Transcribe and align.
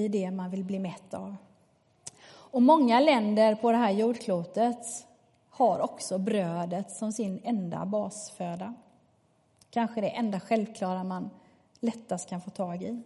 bli 0.00 0.08
det 0.08 0.30
man 0.30 0.50
vill 0.50 0.64
bli 0.64 0.78
mätt 0.78 1.14
av. 1.14 1.36
Och 2.32 2.62
många 2.62 3.00
länder 3.00 3.54
på 3.54 3.70
det 3.70 3.76
här 3.76 3.90
jordklotet 3.90 5.06
har 5.50 5.80
också 5.80 6.18
brödet 6.18 6.90
som 6.90 7.12
sin 7.12 7.40
enda 7.44 7.84
basföda. 7.86 8.74
Kanske 9.70 10.00
det 10.00 10.08
enda 10.08 10.40
självklara 10.40 11.04
man 11.04 11.30
lättast 11.80 12.28
kan 12.28 12.40
få 12.40 12.50
tag 12.50 12.82
i. 12.82 13.02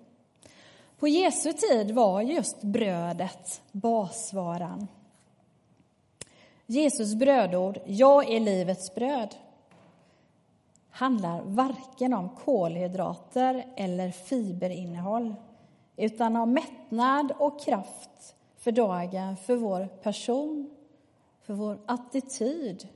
På 0.99 1.09
Jesu 1.09 1.53
tid 1.53 1.91
var 1.91 2.21
just 2.21 2.62
brödet 2.62 3.63
basvaran. 3.73 4.89
Jesus 6.67 7.15
brödord, 7.15 7.79
jag 7.87 8.31
är 8.31 8.41
livets 8.41 8.95
bröd, 8.95 9.35
handlar 10.91 11.43
varken 11.43 12.15
om 12.15 12.29
kolhydrater 12.29 13.67
eller 13.77 14.11
fiberinnehåll 14.11 15.35
utan 15.97 16.37
av 16.37 16.49
mättnad 16.49 17.33
och 17.39 17.61
kraft 17.61 18.37
för 18.57 18.73
dagen, 18.73 19.37
för 19.37 19.57
vår 19.57 19.89
person, 20.02 20.71
för 21.43 21.55
vår 21.55 21.79
attityd, 21.87 22.89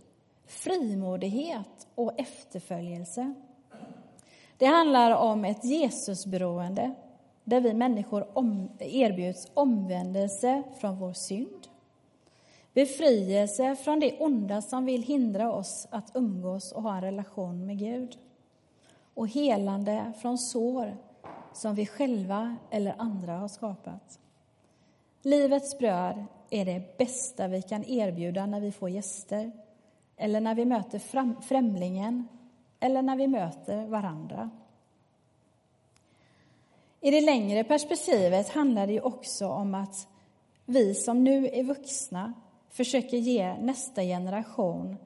frimodighet 0.47 1.87
och 1.95 2.21
efterföljelse. 2.21 3.35
Det 4.57 4.67
handlar 4.67 5.17
om 5.17 5.45
ett 5.45 5.65
Jesusberoende 5.65 6.95
där 7.45 7.61
vi 7.61 7.75
människor 7.75 8.27
erbjuds 8.79 9.51
omvändelse 9.55 10.63
från 10.81 10.99
vår 10.99 11.13
synd 11.13 11.69
befrielse 12.79 13.77
från 13.77 14.01
det 14.01 14.19
onda 14.19 14.63
som 14.63 14.85
vill 14.85 15.03
hindra 15.03 15.53
oss 15.53 15.87
att 15.91 16.11
umgås 16.15 16.73
och 16.73 16.83
ha 16.83 16.95
en 16.95 17.01
relation 17.01 17.67
med 17.67 17.79
Gud 17.79 18.19
och 19.15 19.29
helande 19.29 20.13
från 20.21 20.39
sår 20.39 20.97
som 21.59 21.75
vi 21.75 21.87
själva 21.87 22.57
eller 22.71 22.95
andra 22.99 23.37
har 23.37 23.49
skapat. 23.49 24.21
Livets 25.23 25.79
bröd 25.79 26.25
är 26.51 26.65
det 26.65 26.99
bästa 26.99 27.49
vi 27.49 27.63
kan 27.63 27.85
erbjuda 27.85 28.47
när 28.47 28.61
vi 28.61 28.73
får 28.73 28.91
gäster 28.91 29.53
eller 30.17 30.41
när 30.41 30.55
vi 30.55 30.65
möter 30.65 30.99
främlingen 31.41 32.29
eller 32.81 33.03
när 33.03 33.17
vi 33.17 33.27
möter 33.27 33.87
varandra. 33.87 34.51
I 37.01 37.11
det 37.11 37.21
längre 37.21 37.65
perspektivet 37.65 38.49
handlar 38.49 38.87
det 38.87 39.01
också 39.01 39.49
om 39.49 39.75
att 39.75 40.09
vi 40.65 40.95
som 40.95 41.25
nu 41.25 41.49
är 41.49 41.63
vuxna 41.63 42.33
försöker 42.71 43.17
ge 43.17 43.55
nästa 43.55 44.03
generation 44.03 44.97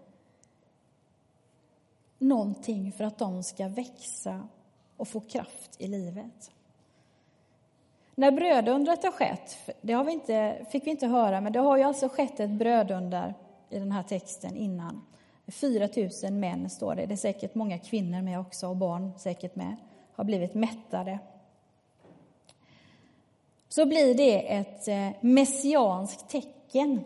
någonting 2.18 2.92
för 2.92 3.04
att 3.04 3.18
de 3.18 3.42
ska 3.42 3.68
växa 3.68 4.48
och 4.96 5.08
få 5.08 5.20
kraft 5.20 5.76
i 5.78 5.86
livet. 5.86 6.50
När 8.14 8.30
brödundret 8.30 9.02
har 9.02 9.10
skett, 9.10 9.70
det 9.80 9.92
har 9.92 10.04
vi 10.04 10.12
inte, 10.12 10.66
fick 10.70 10.86
vi 10.86 10.90
inte 10.90 11.06
höra, 11.06 11.40
men 11.40 11.52
det 11.52 11.58
har 11.58 11.76
ju 11.76 11.82
alltså 11.82 12.08
skett 12.08 12.40
ett 12.40 12.50
brödunder 12.50 13.34
i 13.70 13.78
den 13.78 13.92
här 13.92 14.02
texten 14.02 14.56
innan. 14.56 15.02
4 15.46 15.88
000 16.22 16.32
män 16.32 16.70
står 16.70 16.94
det, 16.94 17.06
det 17.06 17.14
är 17.14 17.16
säkert 17.16 17.54
många 17.54 17.78
kvinnor 17.78 18.22
med 18.22 18.40
också 18.40 18.68
och 18.68 18.76
barn 18.76 19.12
säkert 19.18 19.56
med, 19.56 19.76
har 20.14 20.24
blivit 20.24 20.54
mättade. 20.54 21.18
Så 23.68 23.86
blir 23.86 24.14
det 24.14 24.54
ett 24.54 24.88
eh, 24.88 25.08
messianskt 25.20 26.28
tecken 26.28 27.00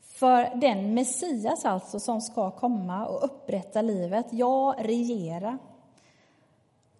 för 0.00 0.54
den 0.54 0.94
Messias 0.94 1.64
alltså 1.64 2.00
som 2.00 2.20
ska 2.20 2.50
komma 2.50 3.06
och 3.06 3.24
upprätta 3.24 3.82
livet, 3.82 4.26
ja, 4.30 4.74
regera. 4.78 5.58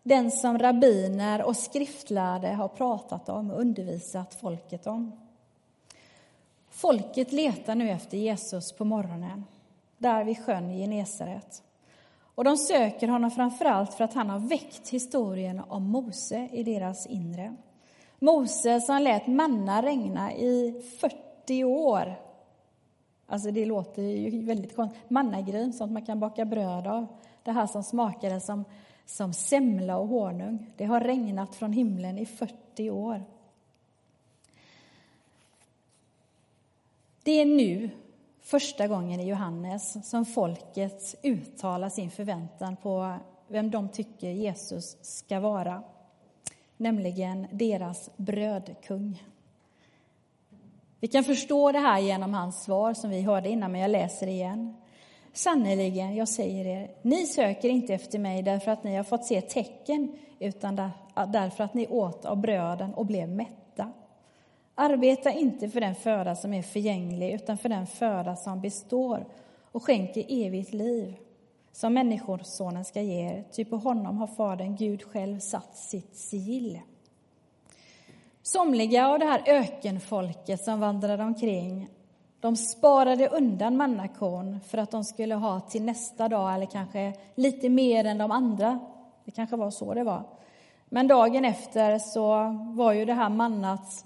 Den 0.02 0.30
som 0.30 0.58
rabbiner 0.58 1.42
och 1.42 1.56
skriftlärde 1.56 2.48
har 2.48 2.68
pratat 2.68 3.28
om 3.28 3.50
och 3.50 3.60
undervisat 3.60 4.34
folket 4.34 4.86
om. 4.86 5.12
Folket 6.70 7.32
letar 7.32 7.74
nu 7.74 7.90
efter 7.90 8.18
Jesus 8.18 8.72
på 8.72 8.84
morgonen, 8.84 9.44
där 9.98 10.24
vid 10.24 10.44
sjön 10.44 10.70
Genesaret. 10.70 11.62
Och 12.34 12.44
de 12.44 12.56
söker 12.56 13.08
honom 13.08 13.30
framför 13.30 13.64
allt 13.64 13.94
för 13.94 14.04
att 14.04 14.14
han 14.14 14.30
har 14.30 14.38
väckt 14.38 14.88
historien 14.88 15.62
om 15.68 15.82
Mose 15.82 16.48
i 16.52 16.62
deras 16.62 17.06
inre. 17.06 17.56
Mose 18.18 18.80
som 18.80 19.02
lät 19.02 19.26
manna 19.26 19.82
regna 19.82 20.32
i 20.32 20.82
40 21.00 21.64
år 21.64 22.16
Alltså 23.32 23.50
det 23.50 23.66
låter 23.66 24.02
ju 24.02 24.44
väldigt 24.44 24.76
konstigt. 24.76 25.10
Mannagryn, 25.10 25.72
sånt 25.72 25.92
man 25.92 26.04
kan 26.04 26.20
baka 26.20 26.44
bröd 26.44 26.86
av. 26.86 27.06
Det 27.42 27.52
här 27.52 27.66
som 27.66 27.82
smakade 27.82 28.40
som, 28.40 28.64
som 29.06 29.32
semla 29.32 29.98
och 29.98 30.08
honung. 30.08 30.70
Det 30.76 30.84
har 30.84 31.00
regnat 31.00 31.54
från 31.54 31.72
himlen 31.72 32.18
i 32.18 32.26
40 32.26 32.90
år. 32.90 33.22
Det 37.22 37.32
är 37.32 37.46
nu, 37.46 37.90
första 38.40 38.88
gången 38.88 39.20
i 39.20 39.28
Johannes, 39.28 40.10
som 40.10 40.24
folket 40.24 41.14
uttalar 41.22 41.88
sin 41.88 42.10
förväntan 42.10 42.76
på 42.76 43.16
vem 43.48 43.70
de 43.70 43.88
tycker 43.88 44.30
Jesus 44.30 44.96
ska 45.02 45.40
vara, 45.40 45.82
nämligen 46.76 47.46
deras 47.52 48.10
brödkung. 48.16 49.22
Vi 51.00 51.08
kan 51.08 51.24
förstå 51.24 51.72
det 51.72 51.78
här 51.78 52.00
genom 52.00 52.34
hans 52.34 52.62
svar 52.62 52.94
som 52.94 53.10
vi 53.10 53.22
hörde 53.22 53.48
innan, 53.48 53.72
men 53.72 53.80
jag 53.80 53.90
läser 53.90 54.26
igen. 54.26 54.76
Sannerligen, 55.32 56.16
jag 56.16 56.28
säger 56.28 56.66
er, 56.66 56.90
ni 57.02 57.26
söker 57.26 57.68
inte 57.68 57.94
efter 57.94 58.18
mig 58.18 58.42
därför 58.42 58.70
att 58.70 58.84
ni 58.84 58.96
har 58.96 59.04
fått 59.04 59.24
se 59.24 59.40
tecken, 59.40 60.16
utan 60.38 60.76
därför 61.28 61.64
att 61.64 61.74
ni 61.74 61.86
åt 61.86 62.24
av 62.24 62.36
bröden 62.36 62.94
och 62.94 63.06
blev 63.06 63.28
mätta. 63.28 63.92
Arbeta 64.74 65.32
inte 65.32 65.68
för 65.68 65.80
den 65.80 65.94
föda 65.94 66.36
som 66.36 66.54
är 66.54 66.62
förgänglig, 66.62 67.32
utan 67.32 67.58
för 67.58 67.68
den 67.68 67.86
föda 67.86 68.36
som 68.36 68.60
består 68.60 69.26
och 69.72 69.82
skänker 69.82 70.24
evigt 70.28 70.72
liv, 70.72 71.14
som 71.72 71.94
Människosonen 71.94 72.84
ska 72.84 73.00
ge 73.00 73.20
er, 73.20 73.44
ty 73.52 73.64
på 73.64 73.76
honom 73.76 74.18
har 74.18 74.26
Fadern, 74.26 74.76
Gud 74.76 75.02
själv, 75.02 75.38
satt 75.38 75.76
sitt 75.76 76.16
sigill. 76.16 76.80
Somliga 78.42 79.08
av 79.08 79.18
det 79.18 79.26
här 79.26 79.42
ökenfolket 79.46 80.64
som 80.64 80.80
vandrade 80.80 81.24
omkring 81.24 81.88
de 82.42 82.56
sparade 82.56 83.28
undan 83.28 83.76
mannakorn 83.76 84.60
för 84.60 84.78
att 84.78 84.90
de 84.90 85.04
skulle 85.04 85.34
ha 85.34 85.60
till 85.60 85.82
nästa 85.82 86.28
dag, 86.28 86.54
eller 86.54 86.66
kanske 86.66 87.14
lite 87.34 87.68
mer 87.68 88.04
än 88.04 88.18
de 88.18 88.30
andra. 88.30 88.78
Det 89.24 89.30
kanske 89.30 89.56
var 89.56 89.70
så 89.70 89.94
det 89.94 90.04
var. 90.04 90.22
Men 90.88 91.08
dagen 91.08 91.44
efter 91.44 91.98
så 91.98 92.56
var 92.74 92.92
ju 92.92 93.04
det 93.04 93.14
här 93.14 93.28
mannat 93.28 94.04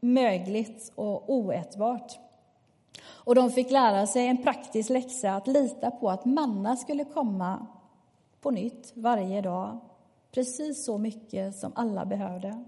mögligt 0.00 0.92
och 0.94 1.30
oätbart. 1.30 2.18
Och 3.06 3.34
de 3.34 3.50
fick 3.50 3.70
lära 3.70 4.06
sig 4.06 4.26
en 4.26 4.42
praktisk 4.42 4.90
läxa, 4.90 5.34
att 5.34 5.46
lita 5.46 5.90
på 5.90 6.10
att 6.10 6.24
manna 6.24 6.76
skulle 6.76 7.04
komma 7.04 7.66
på 8.40 8.50
nytt 8.50 8.92
varje 8.94 9.40
dag. 9.40 9.78
Precis 10.32 10.84
så 10.84 10.98
mycket 10.98 11.56
som 11.56 11.72
alla 11.74 12.04
behövde. 12.04 12.64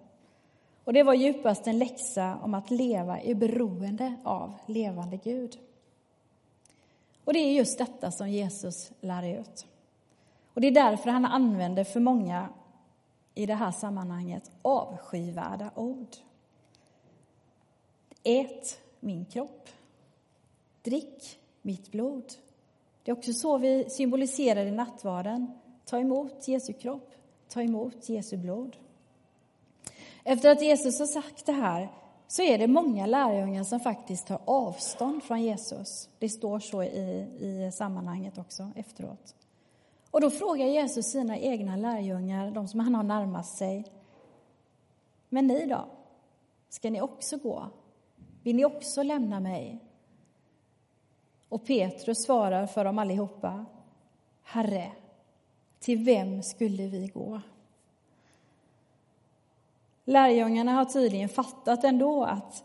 Och 0.90 0.94
det 0.94 1.02
var 1.02 1.14
djupast 1.14 1.66
en 1.66 1.78
läxa 1.78 2.38
om 2.42 2.54
att 2.54 2.70
leva 2.70 3.22
i 3.22 3.34
beroende 3.34 4.16
av 4.24 4.54
levande 4.66 5.16
Gud. 5.16 5.58
Och 7.24 7.32
det 7.32 7.38
är 7.38 7.52
just 7.52 7.78
detta 7.78 8.10
som 8.10 8.30
Jesus 8.30 8.92
lär 9.00 9.40
ut. 9.40 9.66
Och 10.54 10.60
det 10.60 10.66
är 10.66 10.72
därför 10.72 11.10
han 11.10 11.24
använder 11.24 11.84
för 11.84 12.00
många 12.00 12.48
i 13.34 13.46
det 13.46 13.54
här 13.54 13.70
sammanhanget 13.70 14.50
avskyvärda 14.62 15.70
ord. 15.74 16.16
Ät 18.22 18.80
min 19.00 19.24
kropp. 19.24 19.68
Drick 20.82 21.38
mitt 21.62 21.92
blod. 21.92 22.24
Det 23.02 23.10
är 23.10 23.16
också 23.16 23.32
så 23.32 23.58
vi 23.58 23.90
symboliserar 23.90 24.66
i 24.66 24.70
nattvarden. 24.70 25.58
Ta 25.84 25.98
emot 25.98 26.48
Jesu 26.48 26.72
kropp, 26.72 27.14
ta 27.48 27.62
emot 27.62 28.08
Jesu 28.08 28.36
blod. 28.36 28.76
Efter 30.24 30.50
att 30.50 30.62
Jesus 30.62 30.98
har 30.98 31.06
sagt 31.06 31.46
det 31.46 31.52
här 31.52 31.88
så 32.26 32.42
är 32.42 32.58
det 32.58 32.66
många 32.66 33.06
lärjungar 33.06 33.64
som 33.64 33.80
faktiskt 33.80 34.26
tar 34.26 34.40
avstånd 34.44 35.22
från 35.22 35.42
Jesus. 35.42 36.08
Det 36.18 36.28
står 36.28 36.58
så 36.58 36.82
i, 36.82 37.26
i 37.40 37.70
sammanhanget 37.72 38.38
också 38.38 38.70
efteråt. 38.76 39.34
Och 40.10 40.20
då 40.20 40.30
frågar 40.30 40.66
Jesus 40.66 41.06
sina 41.06 41.38
egna 41.38 41.76
lärjungar, 41.76 42.50
de 42.50 42.68
som 42.68 42.80
han 42.80 42.94
har 42.94 43.02
närmast 43.02 43.56
sig. 43.56 43.84
Men 45.28 45.46
ni 45.46 45.66
då? 45.66 45.84
Ska 46.68 46.90
ni 46.90 47.00
också 47.00 47.36
gå? 47.36 47.68
Vill 48.42 48.56
ni 48.56 48.64
också 48.64 49.02
lämna 49.02 49.40
mig? 49.40 49.78
Och 51.48 51.66
Petrus 51.66 52.24
svarar 52.24 52.66
för 52.66 52.84
dem 52.84 52.98
allihopa. 52.98 53.64
Herre, 54.42 54.92
till 55.80 56.04
vem 56.04 56.42
skulle 56.42 56.86
vi 56.86 57.06
gå? 57.06 57.40
Lärjungarna 60.10 60.72
har 60.72 60.84
tydligen 60.84 61.28
fattat 61.28 61.84
ändå 61.84 62.24
att 62.24 62.64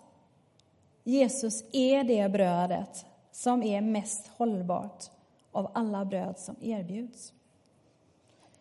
Jesus 1.03 1.63
är 1.71 2.03
det 2.03 2.31
brödet 2.31 3.05
som 3.31 3.63
är 3.63 3.81
mest 3.81 4.27
hållbart 4.37 5.03
av 5.51 5.71
alla 5.73 6.05
bröd 6.05 6.39
som 6.39 6.55
erbjuds. 6.61 7.33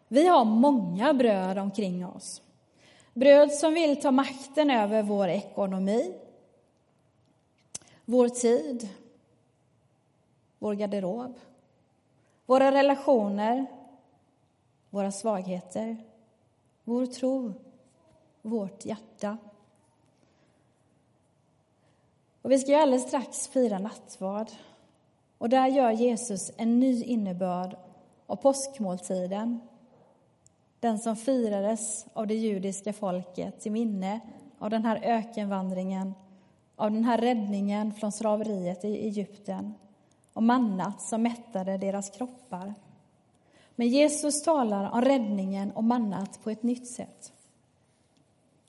Vi 0.08 0.26
har 0.26 0.44
många 0.44 1.14
bröd 1.14 1.58
omkring 1.58 2.06
oss. 2.06 2.42
Bröd 3.14 3.52
som 3.52 3.74
vill 3.74 4.00
ta 4.00 4.10
makten 4.10 4.70
över 4.70 5.02
vår 5.02 5.28
ekonomi, 5.28 6.14
vår 8.04 8.28
tid, 8.28 8.88
vår 10.58 10.74
garderob, 10.74 11.34
våra 12.46 12.72
relationer, 12.72 13.66
våra 14.90 15.12
svagheter, 15.12 15.96
vår 16.84 17.06
tro, 17.06 17.54
vårt 18.44 18.84
hjärta. 18.84 19.38
Och 22.42 22.50
vi 22.50 22.58
ska 22.58 22.70
ju 22.70 22.76
alldeles 22.76 23.08
strax 23.08 23.48
fira 23.48 23.78
nattvard. 23.78 24.50
Och 25.38 25.48
där 25.48 25.66
gör 25.66 25.90
Jesus 25.90 26.50
en 26.56 26.80
ny 26.80 27.02
innebörd 27.02 27.76
av 28.26 28.36
påskmåltiden. 28.36 29.60
Den 30.80 30.98
som 30.98 31.16
firades 31.16 32.06
av 32.12 32.26
det 32.26 32.34
judiska 32.34 32.92
folket 32.92 33.60
till 33.60 33.72
minne 33.72 34.20
av 34.58 34.70
den 34.70 34.84
här 34.84 35.00
ökenvandringen, 35.02 36.14
av 36.76 36.90
den 36.90 37.04
här 37.04 37.18
räddningen 37.18 37.94
från 37.94 38.12
slaveriet 38.12 38.84
i 38.84 39.06
Egypten 39.06 39.74
och 40.32 40.42
mannat 40.42 41.02
som 41.02 41.22
mättade 41.22 41.78
deras 41.78 42.10
kroppar. 42.10 42.74
Men 43.76 43.88
Jesus 43.88 44.42
talar 44.42 44.90
om 44.90 45.00
räddningen 45.00 45.70
och 45.70 45.84
mannat 45.84 46.42
på 46.42 46.50
ett 46.50 46.62
nytt 46.62 46.88
sätt. 46.88 47.33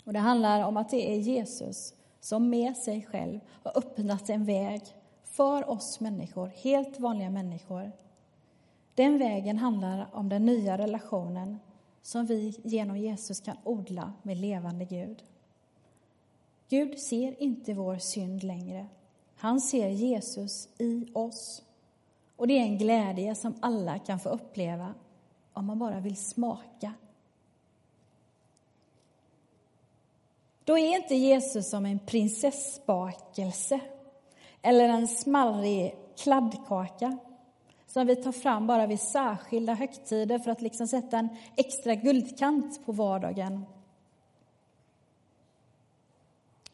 Och 0.06 0.14
Det 0.14 0.20
handlar 0.20 0.64
om 0.68 0.78
att 0.78 0.90
det 0.90 1.14
är 1.14 1.18
Jesus 1.18 1.94
som 2.20 2.50
med 2.50 2.78
sig 2.78 3.06
själv 3.06 3.40
har 3.64 3.78
öppnat 3.78 4.30
en 4.30 4.46
väg 4.46 4.82
för 5.24 5.70
oss 5.70 6.00
människor, 6.00 6.48
helt 6.48 7.00
vanliga 7.00 7.30
människor. 7.30 7.92
Den 8.96 9.18
vägen 9.18 9.58
handlar 9.58 10.08
om 10.12 10.30
den 10.30 10.46
nya 10.46 10.78
relationen 10.78 11.60
som 12.02 12.26
vi 12.26 12.60
genom 12.64 12.98
Jesus 12.98 13.42
kan 13.42 13.58
odla 13.64 14.14
med 14.24 14.38
levande 14.38 14.86
Gud. 14.86 15.24
Gud 16.70 17.00
ser 17.00 17.44
inte 17.44 17.74
vår 17.74 17.98
synd 17.98 18.44
längre. 18.44 18.88
Han 19.36 19.62
ser 19.62 19.90
Jesus 19.90 20.70
i 20.78 21.08
oss. 21.14 21.64
Och 22.36 22.48
det 22.48 22.54
är 22.54 22.64
en 22.64 22.78
glädje 22.78 23.36
som 23.36 23.56
alla 23.60 24.00
kan 24.00 24.20
få 24.20 24.30
uppleva 24.30 24.94
om 25.54 25.66
man 25.66 25.80
bara 25.80 26.00
vill 26.00 26.16
smaka. 26.16 26.94
Då 30.66 30.78
är 30.78 30.96
inte 30.96 31.16
Jesus 31.16 31.70
som 31.70 31.86
en 31.86 32.00
prinsessbakelse 32.00 33.80
eller 34.62 34.90
en 34.90 35.08
smalrig 35.08 35.96
kladdkaka 36.18 37.18
som 37.88 38.08
vi 38.08 38.16
tar 38.16 38.32
fram 38.32 38.68
bara 38.68 38.88
vid 38.88 39.00
särskilda 39.00 39.74
högtider 39.74 40.40
för 40.40 40.52
att 40.52 40.62
liksom 40.62 40.88
sätta 40.88 41.18
en 41.18 41.30
extra 41.56 41.96
guldkant 41.96 42.86
på 42.86 42.92
vardagen. 42.92 43.66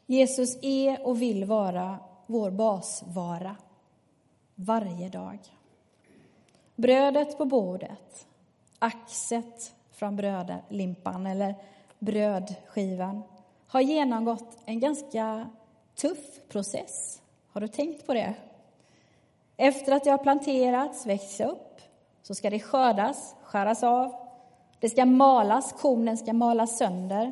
Jesus 0.06 0.58
är 0.62 1.08
och 1.08 1.22
vill 1.22 1.46
vara 1.46 2.00
vår 2.26 2.52
basvara 2.52 3.56
varje 4.56 5.10
dag. 5.10 5.40
Brödet 6.76 7.38
på 7.38 7.46
bordet, 7.46 8.28
axet 8.80 9.74
från 9.92 10.16
brödlimpan 10.16 11.28
eller 11.28 11.56
brödskivan 12.00 13.24
har 13.72 13.82
genomgått 13.82 14.58
en 14.66 14.80
ganska 14.80 15.50
tuff 15.96 16.40
process. 16.50 17.22
Har 17.52 17.62
du 17.62 17.68
tänkt 17.68 18.06
på 18.06 18.14
det? 18.14 18.34
Efter 19.58 19.92
att 19.92 20.04
det 20.04 20.12
har 20.12 20.18
planterats, 20.18 21.06
växts 21.06 21.40
upp, 21.40 21.82
så 22.22 22.36
ska 22.36 22.50
det 22.50 22.60
skördas, 22.60 23.36
skäras 23.44 23.84
av. 23.84 24.16
Det 24.80 24.90
ska 24.90 25.06
malas, 25.06 25.74
kornen 25.74 26.18
ska 26.18 26.34
malas 26.34 26.78
sönder. 26.78 27.32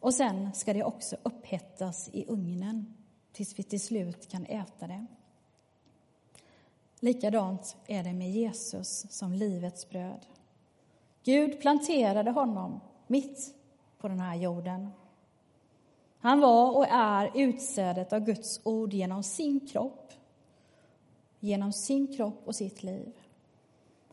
Och 0.00 0.14
sen 0.14 0.52
ska 0.52 0.72
det 0.72 0.84
också 0.84 1.16
upphettas 1.22 2.10
i 2.12 2.24
ugnen 2.28 2.94
tills 3.32 3.58
vi 3.58 3.62
till 3.62 3.80
slut 3.80 4.28
kan 4.28 4.46
äta 4.46 4.86
det. 4.86 5.06
Likadant 7.00 7.76
är 7.86 8.04
det 8.04 8.12
med 8.12 8.30
Jesus 8.30 9.06
som 9.10 9.32
livets 9.32 9.88
bröd. 9.88 10.26
Gud 11.24 11.60
planterade 11.60 12.30
honom 12.30 12.80
mitt 13.06 13.54
på 13.98 14.08
den 14.08 14.20
här 14.20 14.34
jorden. 14.34 14.90
Han 16.20 16.40
var 16.40 16.76
och 16.76 16.86
är 16.88 17.30
utsädet 17.34 18.12
av 18.12 18.20
Guds 18.20 18.60
ord 18.64 18.92
genom 18.92 19.22
sin 19.22 19.60
kropp, 19.60 20.12
genom 21.40 21.72
sin 21.72 22.06
kropp 22.06 22.42
och 22.44 22.56
sitt 22.56 22.82
liv. 22.82 23.12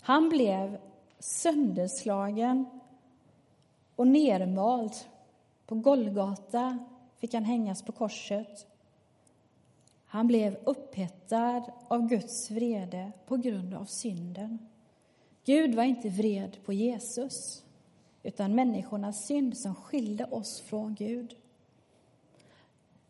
Han 0.02 0.30
blev 0.30 0.78
sönderslagen 1.20 2.66
och 3.96 4.08
nermald. 4.08 4.92
På 5.66 5.76
Golgata 5.76 6.80
fick 7.18 7.34
han 7.34 7.44
hängas 7.44 7.82
på 7.84 7.92
korset. 7.92 8.68
Han 10.06 10.28
blev 10.28 10.58
upphettad 10.64 11.64
av 11.88 12.08
Guds 12.08 12.52
vrede 12.52 13.12
på 13.26 13.38
grund 13.38 13.74
av 13.74 13.86
synden. 13.86 14.68
Gud 15.46 15.76
var 15.76 15.84
inte 15.84 16.10
vred 16.10 16.58
på 16.66 16.74
Jesus, 16.74 17.64
utan 18.24 18.56
människornas 18.56 19.26
synd 19.26 19.58
som 19.58 19.76
skilde 19.76 20.26
oss 20.26 20.62
från 20.62 20.96
Gud. 20.96 21.36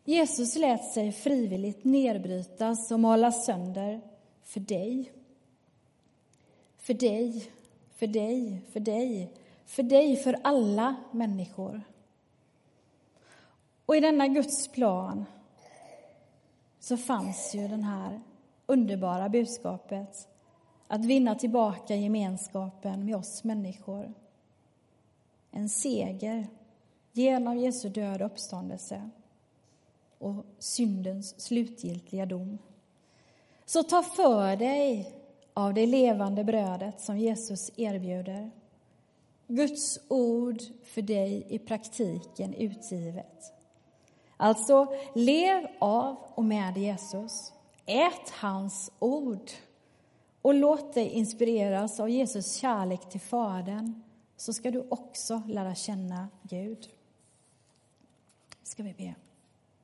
Jesus 0.08 0.56
lät 0.56 0.84
sig 0.92 1.12
frivilligt 1.12 1.84
nedbrytas 1.84 2.90
och 2.90 3.00
malas 3.00 3.46
sönder 3.46 4.00
för 4.42 4.60
dig. 4.60 5.12
För 6.76 6.94
dig, 6.94 7.50
för 7.96 8.06
dig, 8.06 8.62
för 8.72 8.80
dig, 8.80 9.32
för 9.66 9.82
dig, 9.82 10.16
för 10.16 10.38
alla 10.44 10.94
människor. 11.12 11.82
Och 13.86 13.96
i 13.96 14.00
denna 14.00 14.28
Guds 14.28 14.68
plan 14.68 15.24
så 16.80 16.96
fanns 16.96 17.54
ju 17.54 17.68
den 17.68 17.82
här 17.84 18.20
underbara 18.66 19.28
budskapet 19.28 20.28
att 20.86 21.04
vinna 21.04 21.34
tillbaka 21.34 21.94
gemenskapen 21.94 23.04
med 23.04 23.16
oss 23.16 23.44
människor. 23.44 24.14
En 25.50 25.68
seger 25.68 26.46
genom 27.12 27.58
Jesu 27.58 27.88
död 27.88 28.22
och 28.22 28.26
uppståndelse 28.26 29.10
och 30.18 30.46
syndens 30.58 31.40
slutgiltiga 31.40 32.26
dom. 32.26 32.58
Så 33.64 33.82
ta 33.82 34.02
för 34.02 34.56
dig 34.56 35.14
av 35.54 35.74
det 35.74 35.86
levande 35.86 36.44
brödet 36.44 37.00
som 37.00 37.18
Jesus 37.18 37.70
erbjuder. 37.76 38.50
Guds 39.46 39.98
ord 40.08 40.62
för 40.84 41.02
dig 41.02 41.46
i 41.48 41.58
praktiken 41.58 42.54
utgivet. 42.54 43.52
Alltså, 44.36 44.86
lev 45.14 45.66
av 45.78 46.16
och 46.34 46.44
med 46.44 46.76
Jesus. 46.76 47.52
Ät 47.86 48.30
hans 48.30 48.92
ord 48.98 49.50
och 50.42 50.54
låt 50.54 50.94
dig 50.94 51.08
inspireras 51.08 52.00
av 52.00 52.10
Jesus 52.10 52.54
kärlek 52.54 53.08
till 53.10 53.20
Fadern 53.20 54.02
så 54.36 54.52
ska 54.52 54.70
du 54.70 54.86
också 54.88 55.42
lära 55.46 55.74
känna 55.74 56.28
Gud. 56.42 56.88
Ska 58.62 58.82
vi 58.82 58.92
be. 58.92 59.14